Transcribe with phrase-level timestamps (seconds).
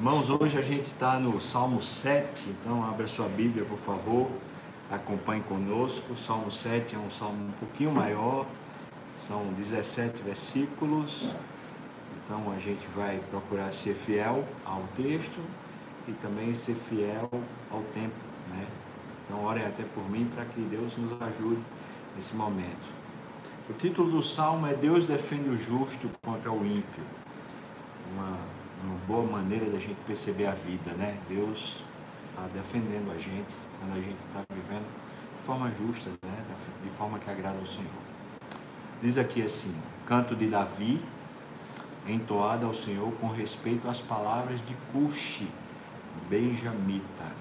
[0.00, 4.30] Irmãos, hoje a gente está no Salmo 7, então abra sua Bíblia, por favor,
[4.90, 6.14] acompanhe conosco.
[6.14, 8.46] O Salmo 7 é um salmo um pouquinho maior,
[9.14, 11.34] são 17 versículos,
[12.16, 15.38] então a gente vai procurar ser fiel ao texto
[16.08, 17.28] e também ser fiel
[17.70, 18.16] ao tempo,
[18.48, 18.66] né?
[19.26, 21.60] Então orem até por mim para que Deus nos ajude
[22.14, 22.88] nesse momento.
[23.68, 27.04] O título do salmo é Deus defende o justo contra o ímpio.
[28.14, 31.16] Uma uma boa maneira da gente perceber a vida, né?
[31.28, 31.82] Deus
[32.30, 34.86] está defendendo a gente quando a gente está vivendo
[35.36, 36.44] de forma justa, né?
[36.82, 37.90] De forma que agrada ao Senhor.
[39.02, 39.74] Diz aqui assim:
[40.06, 41.02] canto de Davi,
[42.06, 45.48] entoado ao Senhor com respeito às palavras de Cuxi,
[46.28, 47.40] benjamita.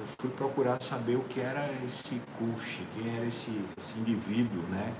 [0.00, 4.92] Eu fui procurar saber o que era esse Cuxi, quem era esse, esse indivíduo, né?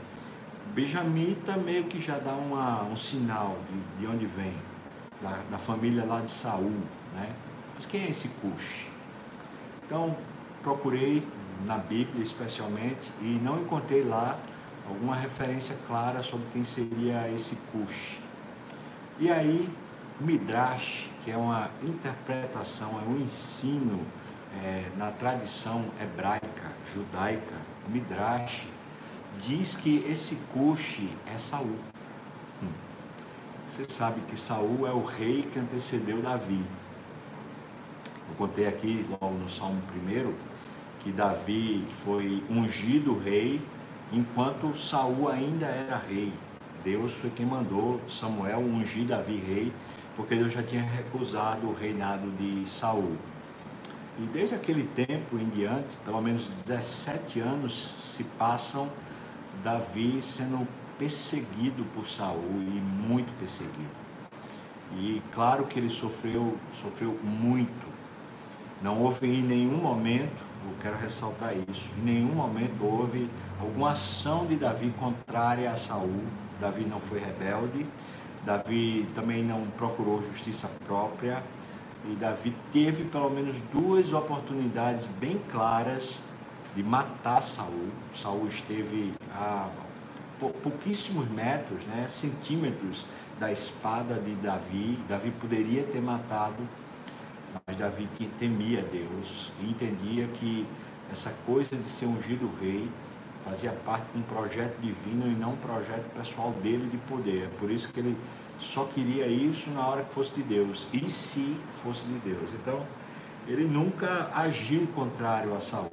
[0.75, 4.55] Benjamita meio que já dá uma, um sinal de, de onde vem
[5.21, 6.73] da, da família lá de Saul,
[7.15, 7.35] né?
[7.75, 8.87] Mas quem é esse Cush?
[9.87, 10.17] Então,
[10.62, 11.27] procurei
[11.67, 14.39] na Bíblia especialmente e não encontrei lá
[14.89, 18.19] alguma referência clara sobre quem seria esse Cush.
[19.19, 19.71] E aí,
[20.21, 24.01] Midrash, que é uma interpretação, é um ensino
[24.62, 27.55] é, na tradição hebraica, judaica,
[27.89, 28.67] Midrash,
[29.41, 31.78] diz que esse Cush é Saul.
[33.69, 36.62] Você sabe que Saul é o rei que antecedeu Davi.
[38.29, 40.33] Eu contei aqui logo no Salmo 1
[41.01, 43.61] que Davi foi ungido rei
[44.12, 46.33] enquanto Saul ainda era rei.
[46.84, 49.73] Deus foi quem mandou Samuel ungir Davi rei,
[50.17, 53.17] porque Deus já tinha recusado o reinado de Saul.
[54.19, 58.89] E desde aquele tempo em diante, pelo menos 17 anos se passam
[59.65, 64.05] Davi sendo perseguido por Saul e muito perseguido.
[64.97, 67.87] E claro que ele sofreu, sofreu muito.
[68.83, 74.47] Não houve em nenhum momento, eu quero ressaltar isso, em nenhum momento houve alguma ação
[74.47, 76.22] de Davi contrária a Saul.
[76.60, 77.87] Davi não foi rebelde,
[78.44, 81.43] Davi também não procurou justiça própria,
[82.06, 86.21] e Davi teve pelo menos duas oportunidades bem claras
[86.76, 87.88] de matar Saul.
[88.15, 89.69] Saul esteve a
[90.50, 93.06] pouquíssimos metros, né, centímetros
[93.38, 94.99] da espada de Davi.
[95.09, 96.62] Davi poderia ter matado,
[97.66, 100.66] mas Davi temia Deus e entendia que
[101.12, 102.88] essa coisa de ser ungido rei
[103.44, 107.49] fazia parte de um projeto divino e não um projeto pessoal dele de poder.
[107.59, 108.16] Por isso que ele
[108.59, 112.50] só queria isso na hora que fosse de Deus, e se fosse de Deus.
[112.55, 112.87] Então,
[113.47, 115.91] ele nunca agiu contrário a Saul.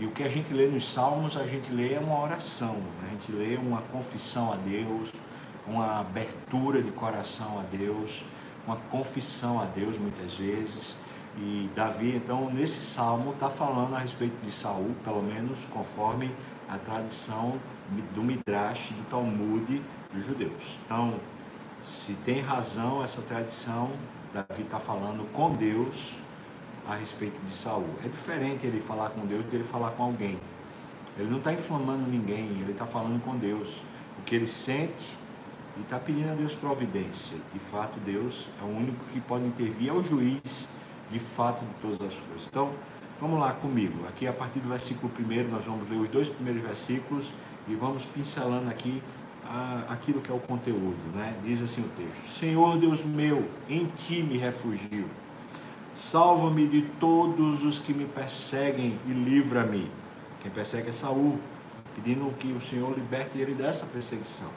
[0.00, 3.08] E o que a gente lê nos Salmos, a gente lê é uma oração, né?
[3.08, 5.12] a gente lê uma confissão a Deus,
[5.66, 8.24] uma abertura de coração a Deus,
[8.66, 10.96] uma confissão a Deus muitas vezes.
[11.36, 16.34] E Davi, então, nesse salmo, está falando a respeito de Saul, pelo menos conforme
[16.66, 17.60] a tradição
[18.14, 19.82] do Midrash, do Talmud
[20.14, 20.78] dos judeus.
[20.86, 21.20] Então,
[21.86, 23.90] se tem razão essa tradição,
[24.32, 26.16] Davi está falando com Deus
[26.90, 27.88] a respeito de Saul.
[28.04, 30.38] É diferente ele falar com Deus de ele falar com alguém.
[31.18, 33.82] Ele não está inflamando ninguém, ele está falando com Deus.
[34.18, 35.06] O que ele sente
[35.76, 37.36] e está pedindo a Deus providência.
[37.52, 40.68] De fato, Deus é o único que pode intervir, é o juiz
[41.10, 42.46] de fato de todas as coisas.
[42.48, 42.70] Então,
[43.20, 44.06] vamos lá comigo.
[44.08, 47.32] Aqui, a partir do versículo 1, nós vamos ler os dois primeiros versículos
[47.68, 49.02] e vamos pincelando aqui
[49.88, 50.98] aquilo que é o conteúdo.
[51.14, 51.34] Né?
[51.44, 55.08] Diz assim o texto: Senhor Deus meu, em ti me refugio
[56.00, 59.88] Salva-me de todos os que me perseguem e livra-me.
[60.40, 61.38] Quem persegue é Saul,
[61.94, 64.48] pedindo que o Senhor liberte ele dessa perseguição.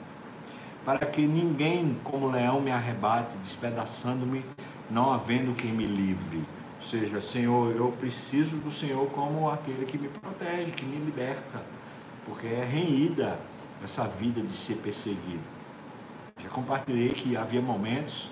[0.86, 4.42] Para que ninguém como leão me arrebate, despedaçando-me,
[4.90, 6.38] não havendo quem me livre.
[6.76, 11.62] Ou seja, Senhor, eu preciso do Senhor como aquele que me protege, que me liberta,
[12.24, 13.38] porque é renhida
[13.84, 15.44] essa vida de ser perseguido.
[16.42, 18.30] Já compartilhei que havia momentos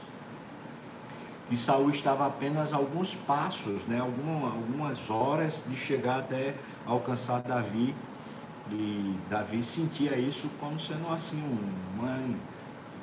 [1.48, 6.54] que Saul estava apenas alguns passos, né, algumas horas de chegar até
[6.86, 7.94] alcançar Davi.
[8.70, 11.42] E Davi sentia isso como sendo assim,
[11.94, 12.18] uma,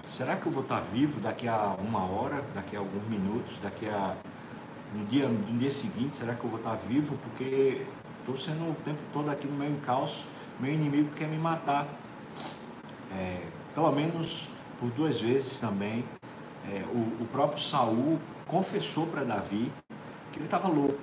[0.06, 3.88] será que eu vou estar vivo daqui a uma hora, daqui a alguns minutos, daqui
[3.88, 4.16] a
[4.96, 7.18] um dia, um dia seguinte, será que eu vou estar vivo?
[7.18, 7.86] Porque
[8.19, 10.25] estou sendo o tempo todo aqui no meu encalço,
[10.60, 11.88] meu inimigo quer me matar.
[13.12, 13.44] É,
[13.75, 14.50] pelo menos
[14.80, 16.04] por duas vezes também.
[16.72, 18.19] É, o, o próprio Saul
[18.50, 19.72] confessou para Davi
[20.31, 20.98] que ele estava louco,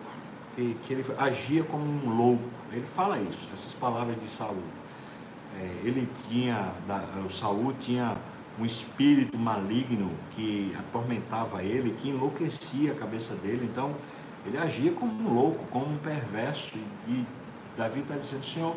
[0.55, 2.45] que, que, ele agia como um louco.
[2.73, 4.63] Ele fala isso, essas palavras de Saul.
[5.59, 6.73] É, ele tinha,
[7.25, 8.17] o Saul tinha
[8.59, 13.69] um espírito maligno que atormentava ele, que enlouquecia a cabeça dele.
[13.71, 13.95] Então,
[14.45, 16.77] ele agia como um louco, como um perverso.
[17.09, 17.25] E
[17.77, 18.77] Davi está dizendo: Senhor,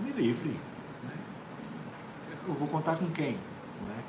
[0.00, 0.50] me livre.
[1.04, 1.12] Né?
[2.46, 3.32] Eu vou contar com quem?
[3.32, 4.04] Né?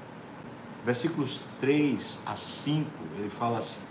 [0.86, 3.89] Versículos 3 a 5, ele fala assim: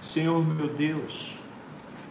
[0.00, 1.36] Senhor meu Deus,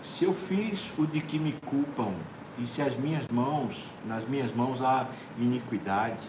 [0.01, 2.13] se eu fiz o de que me culpam,
[2.57, 6.23] e se as minhas mãos, nas minhas mãos há iniquidade,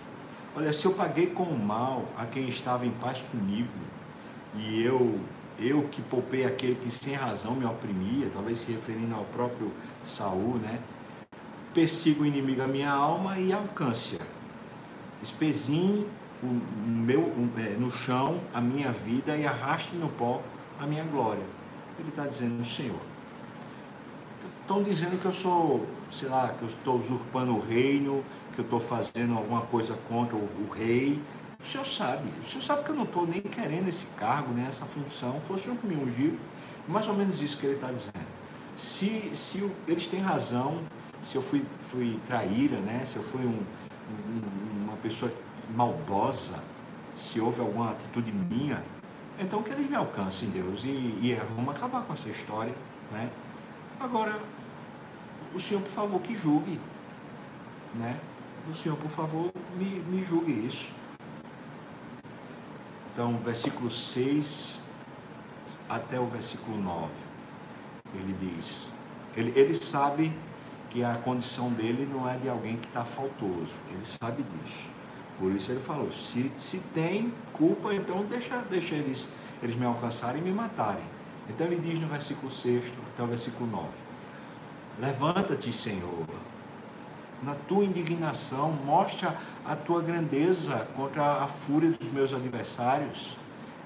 [0.54, 3.68] olha, se eu paguei com o mal a quem estava em paz comigo,
[4.54, 5.18] e eu
[5.58, 9.72] eu que poupei aquele que sem razão me oprimia, talvez se referindo ao próprio
[10.04, 10.78] Saul, né?
[11.72, 14.22] Persigo o inimigo a minha alma e alcance-a.
[15.22, 16.06] Espezinhe
[16.42, 20.42] o meu, é, no chão a minha vida e arraste no pó
[20.78, 21.44] a minha glória.
[21.99, 23.00] Ele está dizendo, Senhor,
[24.61, 28.25] estão dizendo que eu sou, sei lá, que eu estou usurpando o reino,
[28.55, 31.20] que eu estou fazendo alguma coisa contra o, o, rei.
[31.61, 34.67] O senhor sabe, o senhor sabe que eu não estou nem querendo esse cargo, né,
[34.69, 35.40] essa função.
[35.40, 36.38] Foi o senhor que me.
[36.88, 38.26] Mais ou menos isso que ele está dizendo.
[38.76, 40.81] Se, se eles têm razão,
[41.23, 45.32] se eu fui, fui traíra, né, se eu fui um, um, uma pessoa
[45.75, 46.55] maldosa,
[47.17, 48.82] se houve alguma atitude minha,
[49.38, 52.74] então que eles me alcancem, Deus, e, e vamos acabar com essa história,
[53.12, 53.30] né?
[54.00, 54.38] Agora,
[55.54, 56.80] o Senhor, por favor, que julgue.
[57.94, 58.18] Né?
[58.70, 60.88] O Senhor, por favor, me, me julgue isso.
[63.12, 64.80] Então, versículo 6
[65.88, 67.10] até o versículo 9,
[68.14, 68.86] ele diz:
[69.36, 70.32] ele, ele sabe
[70.90, 74.88] que a condição dele não é de alguém que está faltoso, ele sabe disso.
[75.38, 79.28] Por isso ele falou: se, se tem culpa, então deixa, deixa eles,
[79.62, 81.04] eles me alcançarem e me matarem.
[81.48, 83.88] Então ele diz no versículo 6 até o versículo 9:
[84.98, 86.26] Levanta-te, Senhor,
[87.42, 93.36] na tua indignação, mostra a tua grandeza contra a fúria dos meus adversários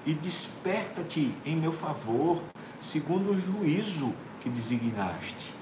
[0.05, 2.41] e desperta-te em meu favor,
[2.79, 5.60] segundo o juízo que designaste.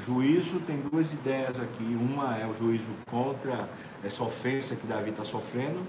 [0.00, 1.84] Juízo tem duas ideias aqui.
[1.84, 3.68] Uma é o juízo contra
[4.04, 5.80] essa ofensa que Davi está sofrendo,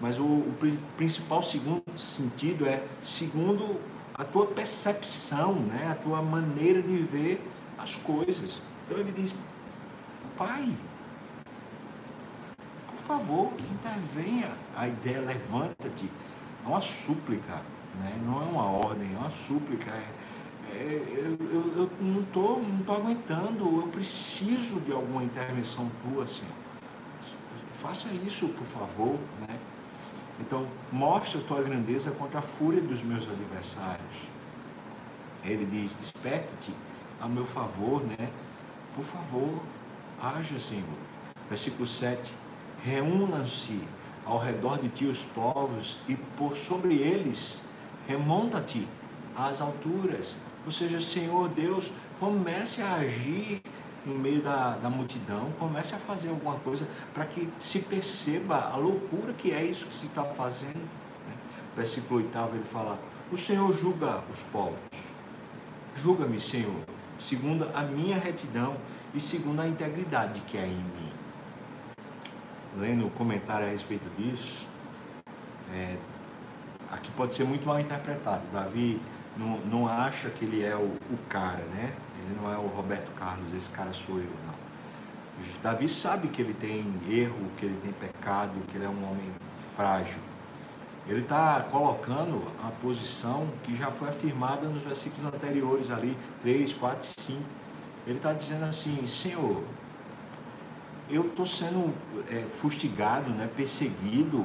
[0.00, 0.54] mas o, o
[0.96, 3.80] principal segundo sentido é segundo
[4.14, 5.88] a tua percepção, né?
[5.90, 7.42] a tua maneira de ver
[7.78, 8.60] as coisas.
[8.84, 9.34] Então ele diz:
[10.36, 10.72] Pai,
[12.86, 14.52] por favor, intervenha.
[14.76, 16.10] A ideia levanta-te.
[16.64, 17.62] É uma súplica,
[17.98, 18.20] né?
[18.24, 19.90] não é uma ordem, é uma súplica.
[19.90, 20.06] É,
[20.74, 26.26] é, eu, eu, eu, não estou não tô aguentando, eu preciso de alguma intervenção tua,
[26.26, 26.54] Senhor.
[27.74, 29.16] Faça isso, por favor.
[29.40, 29.58] Né?
[30.40, 34.16] Então, mostra a tua grandeza contra a fúria dos meus adversários.
[35.44, 36.74] Ele diz: Desperta-te
[37.20, 38.28] a meu favor, né?
[38.94, 39.60] Por favor,
[40.20, 40.84] haja, Senhor.
[41.48, 42.34] Versículo 7.
[42.82, 43.80] Reúnam-se
[44.24, 47.60] ao redor de ti os povos e por sobre eles
[48.06, 48.86] remonta-te
[49.36, 50.36] às alturas.
[50.70, 51.90] Ou seja, Senhor Deus,
[52.20, 53.60] comece a agir
[54.06, 58.76] no meio da, da multidão, comece a fazer alguma coisa para que se perceba a
[58.76, 60.78] loucura que é isso que se está fazendo.
[60.78, 61.34] Né?
[61.74, 63.00] Versículo 8 ele fala:
[63.32, 64.78] O Senhor julga os povos.
[65.96, 66.84] Julga-me, Senhor,
[67.18, 68.76] segundo a minha retidão
[69.12, 71.12] e segundo a integridade que há em mim.
[72.78, 74.64] Lendo o comentário a respeito disso,
[75.74, 75.96] é,
[76.92, 78.44] aqui pode ser muito mal interpretado.
[78.52, 79.00] Davi
[79.40, 81.94] não, não acha que ele é o, o cara, né?
[82.18, 84.60] Ele não é o Roberto Carlos, esse cara sou eu, não.
[85.62, 89.32] Davi sabe que ele tem erro, que ele tem pecado, que ele é um homem
[89.74, 90.20] frágil.
[91.08, 97.00] Ele está colocando a posição que já foi afirmada nos versículos anteriores ali, 3, 4
[97.02, 97.42] e 5.
[98.06, 99.64] Ele está dizendo assim, Senhor,
[101.08, 101.92] eu estou sendo
[102.30, 104.44] é, fustigado, né, perseguido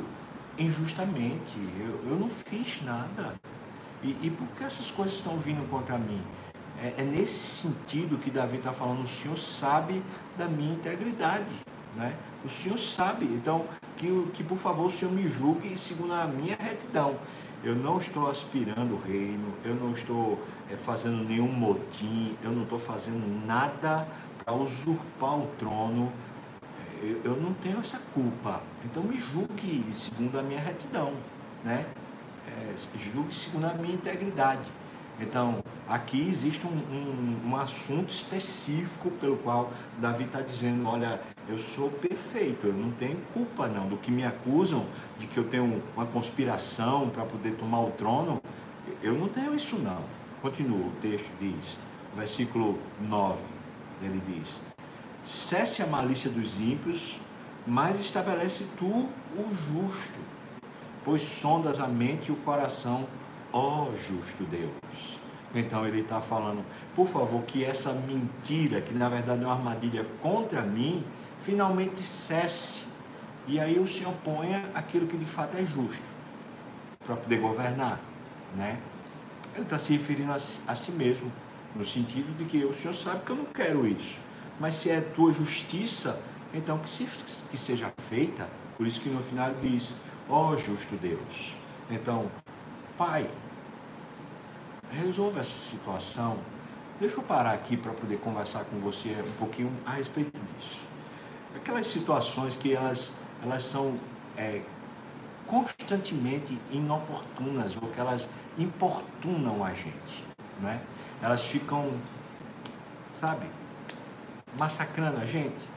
[0.57, 1.53] injustamente.
[1.77, 3.35] Eu, eu não fiz nada.
[4.05, 6.21] E, e por que essas coisas estão vindo contra mim?
[6.79, 10.03] É, é nesse sentido que Davi está falando, o Senhor sabe
[10.37, 11.51] da minha integridade.
[11.95, 12.15] Né?
[12.43, 13.65] O Senhor sabe, então,
[13.97, 17.15] que, que por favor o Senhor me julgue segundo a minha retidão.
[17.63, 20.39] Eu não estou aspirando o reino, eu não estou
[20.71, 24.07] é, fazendo nenhum motim, eu não estou fazendo nada
[24.43, 26.13] para usurpar o trono.
[27.01, 28.61] É, eu, eu, não tenho essa culpa.
[28.83, 31.13] Então me julgue segundo a minha retidão,
[31.63, 31.87] né?
[32.75, 34.69] É, julgue segundo a minha integridade.
[35.17, 41.57] Então, aqui existe um, um, um, assunto específico pelo qual Davi está dizendo: olha, eu
[41.57, 43.87] sou perfeito, eu não tenho culpa não.
[43.87, 44.85] Do que me acusam
[45.17, 48.41] de que eu tenho uma conspiração para poder tomar o trono,
[49.01, 50.03] eu não tenho isso não.
[50.41, 51.79] Continua, o texto diz,
[52.13, 53.41] versículo 9,
[54.01, 54.61] ele diz:
[55.23, 57.17] cesse a malícia dos ímpios,
[57.65, 60.34] mas estabelece tu o justo.
[61.05, 63.07] Pois sondas a mente e o coração,
[63.53, 65.19] ó justo Deus.
[65.53, 70.05] Então ele está falando, por favor, que essa mentira, que na verdade é uma armadilha
[70.21, 71.05] contra mim,
[71.39, 72.83] finalmente cesse.
[73.47, 76.03] E aí o Senhor ponha aquilo que de fato é justo
[77.05, 78.01] para poder governar,
[78.57, 78.79] né?
[79.53, 81.31] Ele está se referindo a, a, si mesmo,
[81.75, 84.17] no sentido de que o Senhor sabe que eu não quero isso,
[84.59, 86.19] mas se é tua justiça,
[86.53, 87.07] então que, se,
[87.49, 88.49] que seja feita.
[88.75, 89.93] Por isso que no final ele diz:
[90.29, 91.55] ó justo Deus.
[91.89, 92.29] Então,
[92.97, 93.29] Pai,
[94.91, 96.37] resolva essa situação.
[96.99, 100.81] Deixa eu parar aqui para poder conversar com você um pouquinho a respeito disso.
[101.55, 103.13] Aquelas situações que elas,
[103.43, 103.99] elas são
[104.37, 104.61] é,
[105.45, 110.23] constantemente inoportunas, ou que elas importunam a gente,
[110.61, 110.79] não é?
[111.21, 111.91] Elas ficam,
[113.13, 113.45] sabe,
[114.57, 115.74] massacrando a gente,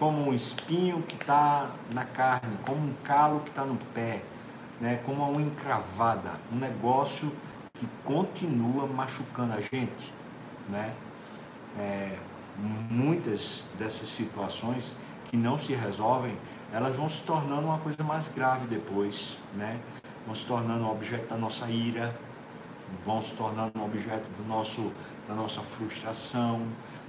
[0.00, 4.22] como um espinho que está na carne, como um calo que está no pé,
[4.80, 4.98] né?
[5.04, 7.30] como uma encravada, um negócio
[7.74, 10.12] que continua machucando a gente,
[10.70, 10.94] né?
[11.78, 12.18] É,
[12.90, 16.36] muitas dessas situações que não se resolvem,
[16.72, 19.78] elas vão se tornando uma coisa mais grave depois, né?
[20.26, 22.14] Vão se tornando objeto da nossa ira,
[23.04, 24.92] vão se tornando objeto do nosso,
[25.28, 26.66] da nossa frustração,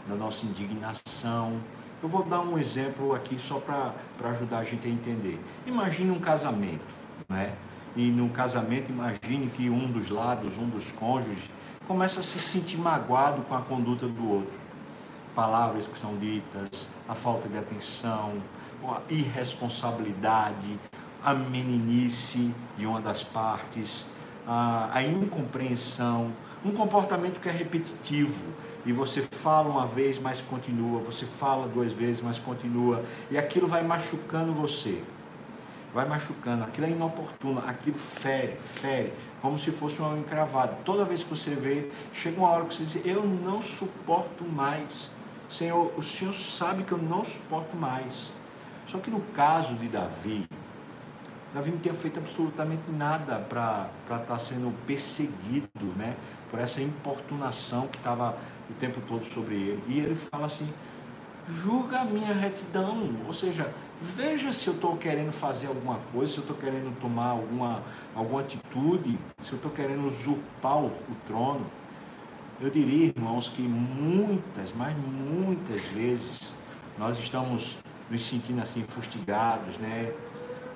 [0.08, 1.60] da nossa indignação.
[2.02, 3.94] Eu vou dar um exemplo aqui só para
[4.30, 5.40] ajudar a gente a entender.
[5.68, 6.84] Imagine um casamento,
[7.30, 7.54] né?
[7.96, 11.50] E no casamento, imagine que um dos lados, um dos cônjuges,
[11.88, 14.54] começa a se sentir magoado com a conduta do outro.
[15.36, 18.42] Palavras que são ditas, a falta de atenção,
[18.84, 20.80] a irresponsabilidade,
[21.24, 24.08] a meninice de uma das partes,
[24.48, 26.32] a, a incompreensão,
[26.64, 28.46] um comportamento que é repetitivo.
[28.86, 33.68] E você fala uma vez, mas continua, você fala duas vezes, mas continua, e aquilo
[33.68, 35.04] vai machucando você.
[35.94, 40.78] Vai machucando, aquilo é inoportuno, aquilo fere, fere, como se fosse uma encravada.
[40.86, 45.10] Toda vez que você vê, chega uma hora que você diz, eu não suporto mais.
[45.50, 48.32] Senhor, o Senhor sabe que eu não suporto mais.
[48.88, 50.48] Só que no caso de Davi,
[51.54, 56.16] Davi não tinha feito absolutamente nada para estar tá sendo perseguido né,
[56.50, 58.38] por essa importunação que estava
[58.70, 59.84] o tempo todo sobre ele.
[59.88, 60.72] E ele fala assim:
[61.48, 66.40] julga a minha retidão, ou seja, Veja se eu estou querendo fazer alguma coisa, se
[66.40, 67.84] eu estou querendo tomar alguma,
[68.16, 71.68] alguma atitude, se eu estou querendo usurpar o, o trono.
[72.60, 76.52] Eu diria, irmãos, que muitas, mas muitas vezes
[76.98, 77.78] nós estamos
[78.10, 80.12] nos sentindo assim fustigados, né?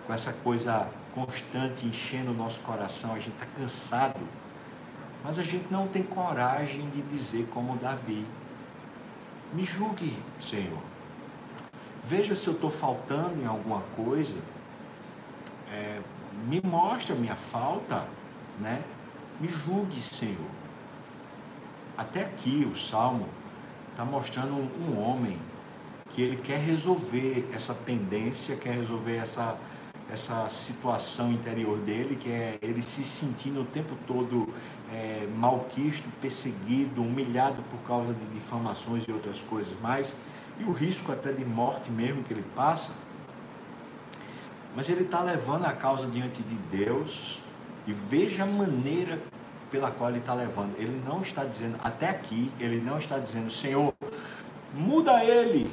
[0.06, 4.20] Com essa coisa constante enchendo o nosso coração, a gente está cansado,
[5.24, 8.26] mas a gente não tem coragem de dizer como Davi:
[9.54, 10.82] Me julgue, Senhor
[12.06, 14.38] veja se eu estou faltando em alguma coisa,
[15.72, 16.00] é,
[16.48, 18.06] me mostre a minha falta,
[18.60, 18.84] né?
[19.40, 20.50] Me julgue, Senhor.
[21.98, 23.28] Até aqui o Salmo
[23.92, 25.40] está mostrando um, homem
[26.12, 29.58] que ele quer resolver essa pendência, quer resolver essa,
[30.12, 34.54] essa situação interior dele, que é ele se sentindo o tempo todo
[34.94, 40.14] é, malquisto, perseguido, humilhado por causa de difamações e outras coisas mais
[40.60, 42.94] e o risco até de morte mesmo que ele passa,
[44.76, 47.40] mas ele está levando a causa diante de Deus
[47.88, 49.22] e veja a maneira
[49.72, 50.76] pela qual ele está levando.
[50.78, 53.94] Ele não está dizendo, até aqui, ele não está dizendo, Senhor,
[54.74, 55.72] muda ele,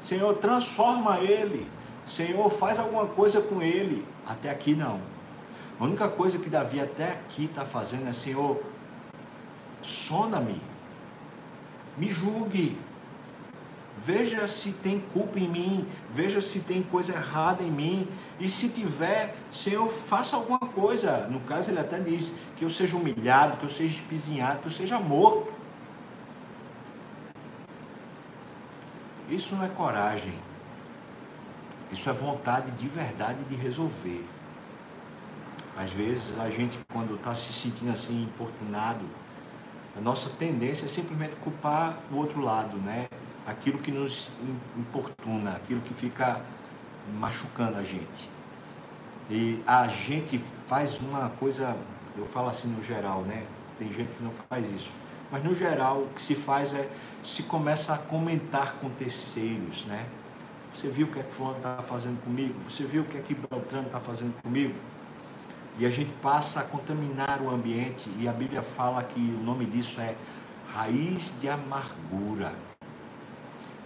[0.00, 1.68] Senhor, transforma ele,
[2.10, 4.04] Senhor, faz alguma coisa com ele.
[4.26, 5.00] Até aqui não.
[5.78, 8.60] A única coisa que Davi até aqui está fazendo é, Senhor,
[9.80, 10.60] sona-me,
[11.96, 12.76] me julgue,
[13.96, 18.08] veja se tem culpa em mim, veja se tem coisa errada em mim,
[18.40, 21.28] e se tiver, Senhor, faça alguma coisa.
[21.28, 24.72] No caso, ele até diz que eu seja humilhado, que eu seja espizinhado, que eu
[24.72, 25.50] seja morto.
[29.30, 30.34] Isso não é coragem,
[31.92, 34.24] isso é vontade de verdade de resolver.
[35.76, 39.04] Às vezes a gente, quando está se sentindo assim importunado,
[39.96, 43.08] a nossa tendência é simplesmente culpar o outro lado, né?
[43.46, 44.28] aquilo que nos
[44.76, 46.40] importuna, aquilo que fica
[47.18, 48.30] machucando a gente.
[49.28, 51.76] E a gente faz uma coisa,
[52.16, 53.44] eu falo assim no geral, né?
[53.78, 54.92] Tem gente que não faz isso.
[55.30, 56.88] Mas no geral, o que se faz é
[57.22, 60.06] se começa a comentar com terceiros, né?
[60.74, 62.54] Você viu o que é que fulano está fazendo comigo?
[62.68, 64.74] Você viu o que é que Beltrano está fazendo comigo?
[65.78, 69.64] E a gente passa a contaminar o ambiente e a Bíblia fala que o nome
[69.66, 70.14] disso é
[70.72, 72.54] raiz de amargura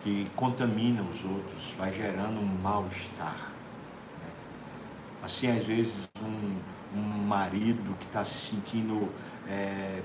[0.02, 3.52] que contamina os outros, vai gerando um mal-estar.
[4.20, 4.30] Né?
[5.22, 9.08] Assim, às vezes, um, um marido que está se sentindo
[9.48, 10.02] é,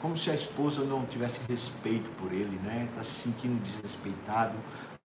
[0.00, 2.88] como se a esposa não tivesse respeito por ele, né?
[2.90, 4.54] Está se sentindo desrespeitado,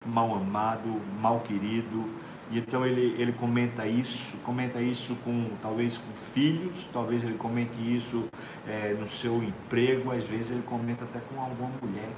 [0.07, 2.09] mal amado, mal querido.
[2.49, 7.77] E então ele, ele comenta isso, comenta isso com talvez com filhos, talvez ele comente
[7.77, 8.25] isso
[8.65, 12.09] é, no seu emprego, às vezes ele comenta até com alguma mulher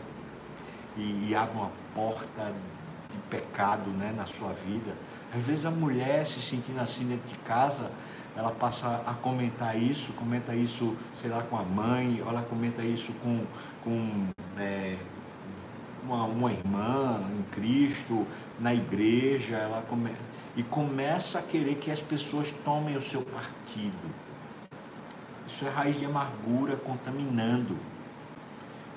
[0.95, 2.53] e, e abre uma porta
[3.09, 4.93] de pecado né, na sua vida.
[5.35, 7.91] Às vezes a mulher se sentindo assim dentro de casa,
[8.35, 12.83] ela passa a comentar isso, comenta isso, sei lá, com a mãe, ou ela comenta
[12.83, 13.43] isso com,
[13.83, 14.27] com
[14.57, 14.95] é,
[16.03, 18.25] uma, uma irmã em Cristo,
[18.59, 20.11] na igreja, ela come,
[20.55, 23.97] e começa a querer que as pessoas tomem o seu partido.
[25.47, 27.77] Isso é raiz de amargura contaminando.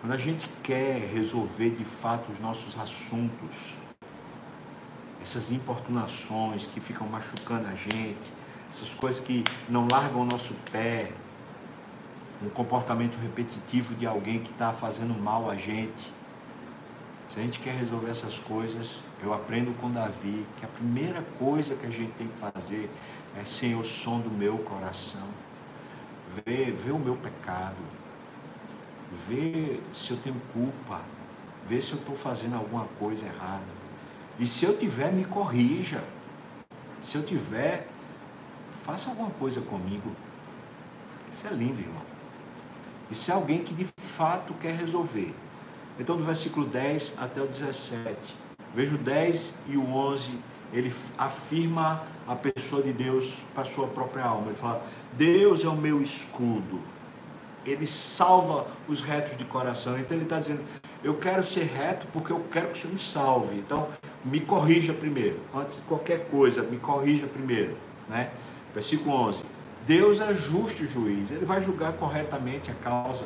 [0.01, 3.75] Quando a gente quer resolver de fato os nossos assuntos,
[5.23, 8.33] essas importunações que ficam machucando a gente,
[8.69, 11.13] essas coisas que não largam o nosso pé,
[12.43, 16.13] um comportamento repetitivo de alguém que está fazendo mal a gente.
[17.33, 21.75] Se a gente quer resolver essas coisas, eu aprendo com Davi que a primeira coisa
[21.75, 22.91] que a gente tem que fazer
[23.35, 25.27] é ser o som do meu coração,
[26.45, 27.79] ver, ver o meu pecado,
[29.27, 31.01] ver se eu tenho culpa,
[31.67, 33.65] ver se eu estou fazendo alguma coisa errada.
[34.39, 36.05] E se eu tiver, me corrija.
[37.01, 37.89] Se eu tiver,
[38.85, 40.15] faça alguma coisa comigo.
[41.33, 42.03] Isso é lindo, irmão.
[43.11, 45.35] Isso é alguém que de fato quer resolver.
[45.99, 48.17] Então, do versículo 10 até o 17,
[48.75, 50.39] veja o 10 e o 11,
[50.73, 54.49] ele afirma a pessoa de Deus para a sua própria alma.
[54.49, 54.83] Ele fala:
[55.13, 56.81] Deus é o meu escudo.
[57.65, 59.99] Ele salva os retos de coração.
[59.99, 60.63] Então, ele está dizendo:
[61.05, 63.57] Eu quero ser reto porque eu quero que o Senhor me salve.
[63.57, 63.89] Então,
[64.25, 65.41] me corrija primeiro.
[65.55, 67.77] Antes de qualquer coisa, me corrija primeiro.
[68.09, 68.31] Né?
[68.75, 69.45] Versículo 11.
[69.87, 73.25] Deus é justo juiz, ele vai julgar corretamente a causa.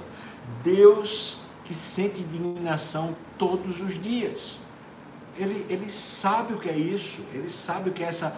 [0.65, 4.59] Deus que sente indignação todos os dias.
[5.37, 8.37] Ele, ele sabe o que é isso, ele sabe o que é essa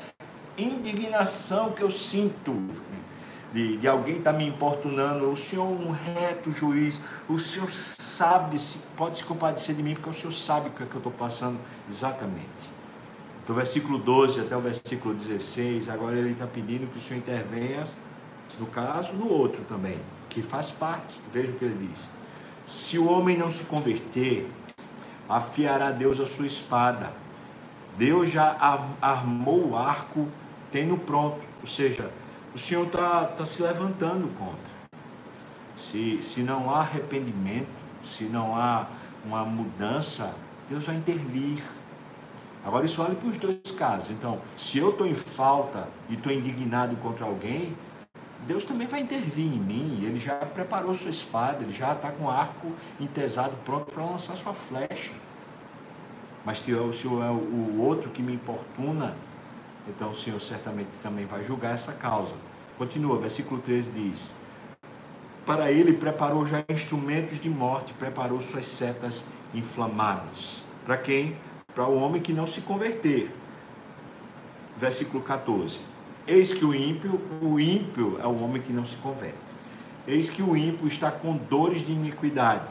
[0.56, 2.56] indignação que eu sinto
[3.52, 5.30] de, de alguém estar tá me importunando.
[5.30, 9.94] O Senhor é um reto juiz, o Senhor sabe, se pode se compadecer de mim,
[9.94, 12.78] porque o Senhor sabe o que, é que eu estou passando exatamente
[13.48, 17.88] do versículo 12 até o versículo 16, agora ele está pedindo que o Senhor intervenha,
[18.60, 19.98] no caso, no outro também,
[20.28, 21.18] que faz parte.
[21.32, 22.17] Veja o que ele diz.
[22.68, 24.46] Se o homem não se converter,
[25.26, 27.10] afiará Deus a sua espada.
[27.96, 28.56] Deus já
[29.00, 30.28] armou o arco,
[30.70, 31.40] tendo pronto.
[31.62, 32.12] Ou seja,
[32.54, 34.78] o Senhor está tá se levantando contra.
[35.76, 37.68] Se, se não há arrependimento,
[38.04, 38.86] se não há
[39.24, 40.34] uma mudança,
[40.68, 41.62] Deus vai intervir
[42.68, 44.10] Agora isso vale para os dois casos.
[44.10, 47.74] Então, se eu estou em falta e estou indignado contra alguém,
[48.48, 50.02] Deus também vai intervir em mim.
[50.02, 54.52] Ele já preparou sua espada, ele já está com arco entesado, pronto para lançar sua
[54.52, 55.12] flecha.
[56.44, 59.14] Mas se o Senhor é o outro que me importuna,
[59.86, 62.34] então o Senhor certamente também vai julgar essa causa.
[62.76, 64.34] Continua, versículo 13 diz:
[65.46, 70.62] Para ele preparou já instrumentos de morte, preparou suas setas inflamadas.
[70.84, 71.36] Para quem?
[71.78, 73.30] para o homem que não se converter.
[74.76, 75.78] Versículo 14.
[76.28, 79.56] Eis que o ímpio, o ímpio é o homem que não se converte.
[80.06, 82.68] Eis que o ímpio está com dores de iniquidade.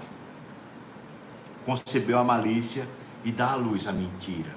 [1.65, 2.87] Concebeu a malícia
[3.25, 4.55] e dá à luz a mentira.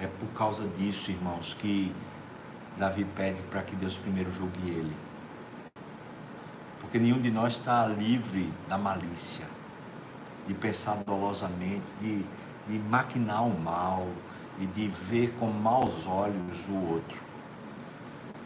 [0.00, 1.94] É por causa disso, irmãos, que
[2.78, 4.96] Davi pede para que Deus primeiro julgue ele.
[6.80, 9.44] Porque nenhum de nós está livre da malícia
[10.46, 12.24] de pensar dolosamente, de,
[12.66, 14.06] de maquinar o mal
[14.58, 17.20] e de ver com maus olhos o outro.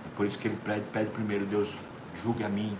[0.06, 1.74] É por isso que ele pede, pede primeiro, Deus,
[2.22, 2.76] julgue a mim.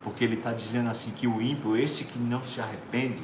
[0.00, 3.22] Porque ele está dizendo assim que o ímpio, esse que não se arrepende,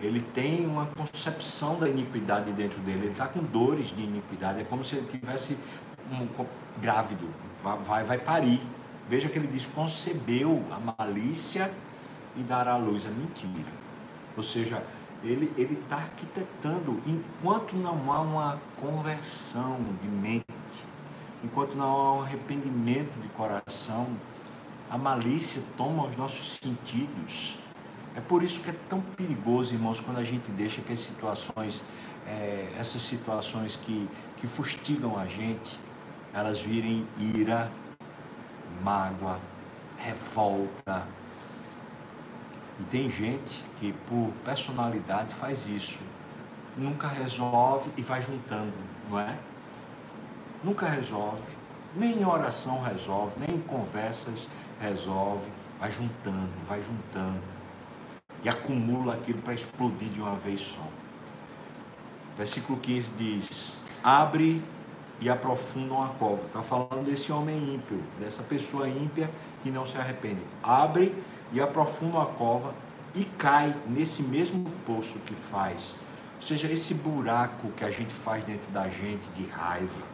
[0.00, 4.64] ele tem uma concepção da iniquidade dentro dele, ele está com dores de iniquidade, é
[4.64, 5.56] como se ele tivesse
[6.10, 6.28] um,
[6.80, 7.28] grávido,
[7.62, 8.60] vai, vai, vai parir.
[9.08, 11.72] Veja que ele diz: concebeu a malícia
[12.36, 13.70] e dará à luz a mentira.
[14.36, 14.82] Ou seja,
[15.26, 20.44] ele está arquitetando enquanto não há uma conversão de mente,
[21.42, 24.08] enquanto não há um arrependimento de coração,
[24.90, 27.58] a malícia toma os nossos sentidos.
[28.14, 31.82] É por isso que é tão perigoso, irmãos, quando a gente deixa que as situações,
[32.26, 34.08] é, essas situações que,
[34.38, 35.78] que fustigam a gente,
[36.32, 37.70] elas virem ira,
[38.82, 39.38] mágoa,
[39.98, 41.06] revolta,
[42.78, 45.98] e tem gente que por personalidade faz isso.
[46.76, 48.74] nunca resolve e vai juntando,
[49.08, 49.38] não é?
[50.62, 51.42] Nunca resolve,
[51.94, 54.46] nem em oração resolve, nem em conversas
[54.78, 55.48] resolve,
[55.80, 57.40] vai juntando, vai juntando
[58.42, 60.86] e acumula aquilo para explodir de uma vez só.
[62.36, 64.62] Versículo 15 diz: Abre
[65.20, 66.44] e aprofundam a cova.
[66.46, 69.30] Está falando desse homem ímpio, dessa pessoa ímpia
[69.62, 70.42] que não se arrepende.
[70.62, 71.14] Abre
[71.52, 72.74] e aprofundam a cova
[73.14, 75.94] e cai nesse mesmo poço que faz.
[76.36, 80.04] Ou seja, esse buraco que a gente faz dentro da gente de raiva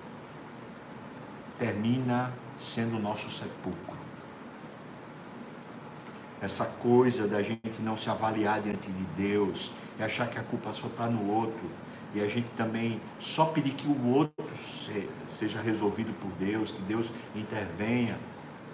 [1.58, 3.96] termina sendo o nosso sepulcro.
[6.40, 10.72] Essa coisa da gente não se avaliar diante de Deus e achar que a culpa
[10.72, 11.70] só está no outro
[12.14, 14.54] e a gente também só pedir que o outro
[15.26, 18.18] seja resolvido por Deus, que Deus intervenha,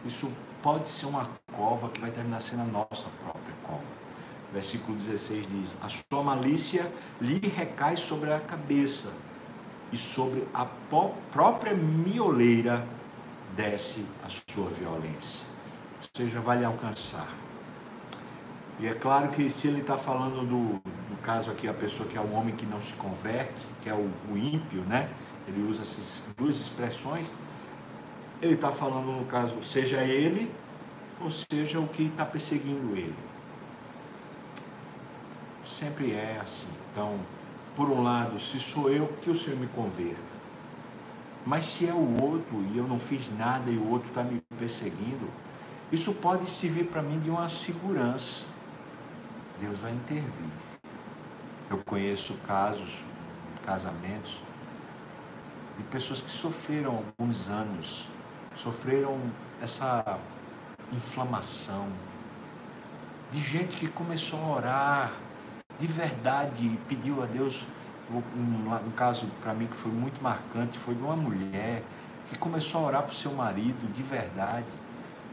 [0.04, 3.98] isso pode ser uma cova que vai terminar sendo a nossa própria cova.
[4.52, 6.90] Versículo 16 diz: A sua malícia
[7.20, 9.12] lhe recai sobre a cabeça,
[9.92, 10.64] e sobre a
[11.32, 12.86] própria mioleira
[13.56, 15.44] desce a sua violência.
[16.00, 17.28] Ou seja, vai lhe alcançar.
[18.78, 22.16] E é claro que se ele está falando do, no caso aqui, a pessoa que
[22.16, 25.08] é o homem que não se converte, que é o, o ímpio, né?
[25.48, 27.32] Ele usa essas duas expressões.
[28.40, 30.52] Ele está falando, no caso, seja ele,
[31.20, 33.14] ou seja o que está perseguindo ele.
[35.64, 36.68] Sempre é assim.
[36.90, 37.18] Então,
[37.76, 40.38] por um lado, se sou eu, que o Senhor me converta.
[41.44, 44.40] Mas se é o outro e eu não fiz nada e o outro está me
[44.58, 45.28] perseguindo,
[45.90, 48.58] isso pode servir para mim de uma segurança
[49.60, 50.50] Deus vai intervir.
[51.68, 52.88] Eu conheço casos,
[53.64, 54.40] casamentos,
[55.76, 58.06] de pessoas que sofreram alguns anos,
[58.54, 59.18] sofreram
[59.60, 60.18] essa
[60.92, 61.88] inflamação,
[63.30, 65.12] de gente que começou a orar
[65.78, 67.66] de verdade pediu a Deus.
[68.10, 71.82] Um, um caso para mim que foi muito marcante foi de uma mulher
[72.30, 74.66] que começou a orar para o seu marido de verdade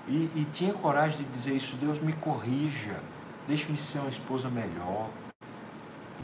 [0.10, 3.00] e, e tinha coragem de dizer isso: Deus me corrija
[3.48, 5.10] deixe-me ser uma esposa melhor.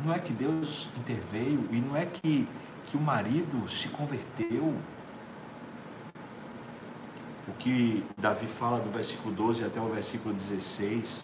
[0.04, 2.48] Não é que Deus interveio, e não é que,
[2.86, 4.76] que o marido se converteu.
[7.52, 11.22] O que Davi fala do versículo 12 até o versículo 16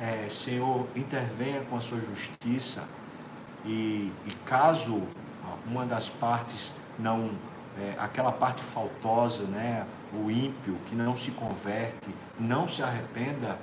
[0.00, 2.84] é: Senhor, intervenha com a sua justiça,
[3.64, 5.02] e, e caso
[5.66, 7.30] uma das partes não,
[7.78, 13.56] é, aquela parte faltosa, né, o ímpio que não se converte, não se arrependa,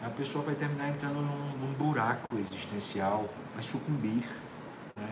[0.00, 4.24] a pessoa vai terminar entrando num, num buraco existencial, vai sucumbir.
[4.94, 5.08] Né?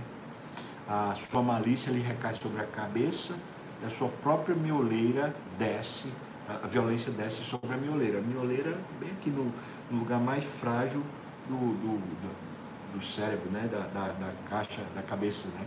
[0.88, 3.34] A sua malícia lhe recai sobre a cabeça
[3.82, 6.08] e a sua própria mioleira desce,
[6.48, 8.18] a violência desce sobre a mioleira.
[8.18, 9.52] A mioleira bem aqui no,
[9.90, 11.02] no lugar mais frágil
[11.48, 13.68] do, do, do, do cérebro, né?
[13.70, 15.48] Da, da, da, caixa, da cabeça.
[15.48, 15.66] Né?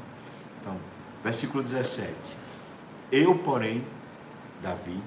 [0.62, 0.78] Então,
[1.24, 2.13] versículo 17.
[3.12, 3.84] Eu, porém,
[4.62, 5.02] Davi,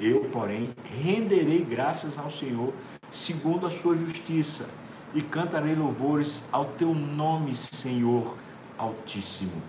[0.00, 2.72] eu, porém, renderei graças ao Senhor
[3.10, 4.68] segundo a sua justiça,
[5.14, 8.36] e cantarei louvores ao teu nome, Senhor
[8.78, 9.62] Altíssimo.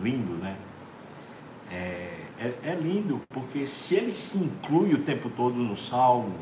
[0.00, 0.56] Lindo, né?
[1.70, 6.34] É, é, é, lindo, porque se ele se inclui o tempo todo no salmo,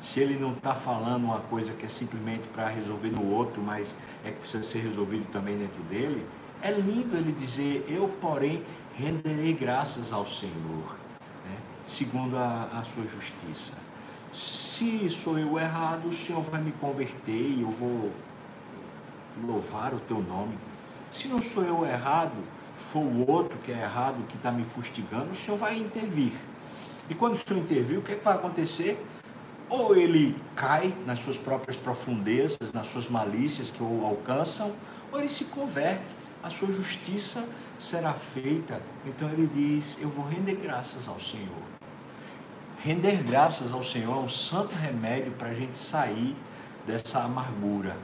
[0.00, 3.94] se ele não está falando uma coisa que é simplesmente para resolver no outro, mas
[4.24, 6.26] é que precisa ser resolvido também dentro dele,
[6.62, 8.62] é lindo ele dizer: Eu, porém,
[8.94, 10.96] renderei graças ao Senhor,
[11.44, 11.56] né?
[11.86, 13.74] segundo a, a sua justiça
[14.32, 18.12] se sou eu errado, o Senhor vai me converter e eu vou
[19.44, 20.56] louvar o teu nome.
[21.10, 22.36] Se não sou eu errado,
[22.80, 26.32] for o outro que é errado, que está me fustigando, o Senhor vai intervir.
[27.08, 29.04] E quando o Senhor intervir, o que, é que vai acontecer?
[29.68, 34.72] Ou ele cai nas suas próprias profundezas, nas suas malícias que o alcançam,
[35.12, 37.44] ou ele se converte, a sua justiça
[37.78, 38.80] será feita.
[39.04, 41.62] Então ele diz: Eu vou render graças ao Senhor.
[42.82, 46.34] Render graças ao Senhor é um santo remédio para a gente sair
[46.86, 47.96] dessa amargura.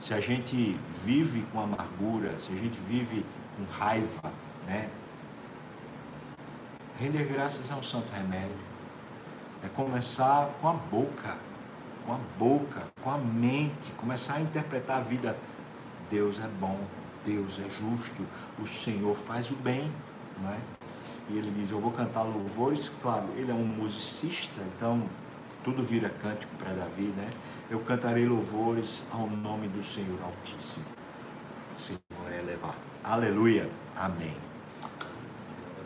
[0.00, 3.24] Se a gente vive com amargura, se a gente vive
[3.56, 4.32] com raiva,
[4.66, 4.90] né?
[6.98, 8.56] Render graças é um santo remédio.
[9.62, 11.36] É começar com a boca,
[12.04, 15.36] com a boca, com a mente, começar a interpretar a vida.
[16.10, 16.78] Deus é bom,
[17.24, 18.26] Deus é justo,
[18.58, 19.90] o Senhor faz o bem,
[20.40, 20.58] não é?
[21.28, 22.90] e ele diz: Eu vou cantar louvores.
[23.02, 25.02] Claro, ele é um musicista, então
[25.64, 27.28] tudo vira cântico para Davi, né?
[27.70, 30.84] Eu cantarei louvores ao nome do Senhor Altíssimo.
[31.70, 32.00] Senhor
[32.30, 32.76] é elevado.
[33.02, 33.68] Aleluia.
[33.96, 34.36] Amém.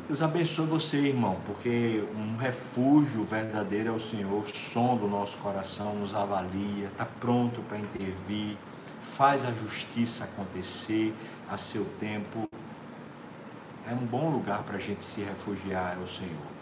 [0.08, 5.36] Deus abençoe você, irmão, porque um refúgio verdadeiro é o Senhor, o som do nosso
[5.38, 8.56] coração nos avalia, está pronto para intervir,
[9.02, 11.14] faz a justiça acontecer
[11.48, 12.48] a seu tempo.
[13.86, 16.57] É um bom lugar para a gente se refugiar, é o Senhor.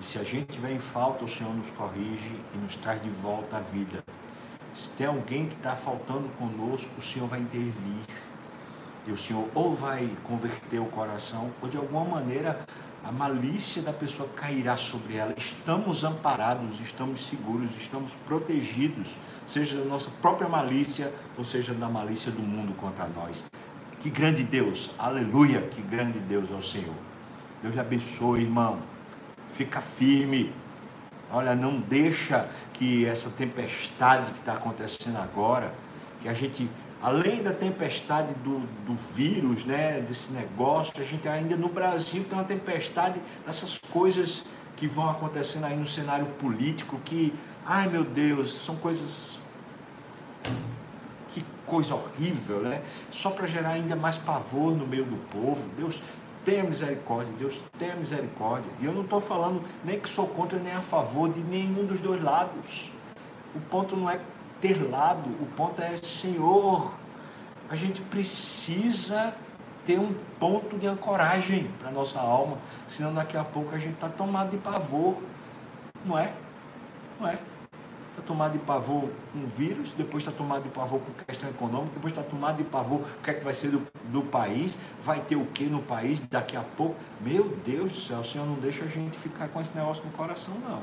[0.00, 3.10] E se a gente tiver em falta, o Senhor nos corrige e nos traz de
[3.10, 4.04] volta à vida.
[4.74, 8.02] Se tem alguém que está faltando conosco, o Senhor vai intervir.
[9.06, 12.66] E o Senhor ou vai converter o coração, ou de alguma maneira
[13.04, 15.34] a malícia da pessoa cairá sobre ela.
[15.36, 22.32] Estamos amparados, estamos seguros, estamos protegidos, seja da nossa própria malícia, ou seja da malícia
[22.32, 23.44] do mundo contra nós.
[24.00, 26.94] Que grande Deus, aleluia, que grande Deus é o Senhor.
[27.62, 28.93] Deus abençoe, irmão.
[29.50, 30.52] Fica firme.
[31.30, 35.72] Olha, não deixa que essa tempestade que está acontecendo agora,
[36.20, 36.68] que a gente
[37.04, 42.32] além da tempestade do, do vírus, né, desse negócio, a gente ainda no Brasil tem
[42.32, 47.34] uma tempestade dessas coisas que vão acontecendo aí no cenário político que,
[47.66, 49.38] ai meu Deus, são coisas
[51.34, 52.80] que coisa horrível, né?
[53.10, 55.68] Só para gerar ainda mais pavor no meio do povo.
[55.76, 56.00] Deus
[56.44, 58.70] tenha misericórdia, Deus tenha misericórdia.
[58.80, 62.00] E eu não estou falando nem que sou contra nem a favor de nenhum dos
[62.00, 62.90] dois lados.
[63.54, 64.20] O ponto não é
[64.60, 66.92] ter lado, o ponto é, Senhor,
[67.68, 69.34] a gente precisa
[69.84, 74.08] ter um ponto de ancoragem para nossa alma, senão daqui a pouco a gente está
[74.08, 75.16] tomado de pavor,
[76.04, 76.32] não é?
[77.20, 77.38] Não é?
[78.14, 82.12] Está tomado de pavor com vírus, depois está tomado de pavor com questão econômica, depois
[82.12, 85.34] está tomado de pavor o que é que vai ser do, do país, vai ter
[85.34, 86.94] o que no país daqui a pouco.
[87.20, 90.12] Meu Deus do céu, o Senhor não deixa a gente ficar com esse negócio no
[90.12, 90.82] coração, não.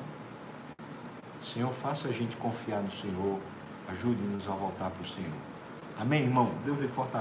[1.42, 3.40] Senhor, faça a gente confiar no Senhor,
[3.92, 5.30] Ajude-nos a voltar para o Senhor.
[6.00, 6.52] Amém, irmão?
[6.64, 7.20] Deus lhe fortaleça.